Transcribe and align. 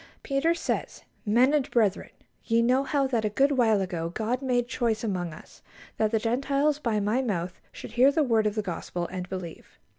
Peter 0.23 0.55
says: 0.55 1.03
"Men 1.27 1.53
and 1.53 1.69
brethren, 1.69 2.09
ye 2.43 2.63
know 2.63 2.81
how 2.83 3.05
that 3.05 3.23
a 3.23 3.29
good 3.29 3.51
while 3.51 3.79
ago 3.81 4.09
God 4.09 4.41
made 4.41 4.67
choice 4.67 5.03
among 5.03 5.31
us, 5.31 5.61
that 5.97 6.09
the 6.09 6.17
Gentiles 6.17 6.79
by 6.79 6.99
my 6.99 7.21
mouth 7.21 7.61
should 7.71 7.91
hear 7.91 8.11
the 8.11 8.23
word 8.23 8.47
of 8.47 8.55
the 8.55 8.63
Gospel, 8.63 9.05
and 9.11 9.29
believe. 9.29 9.77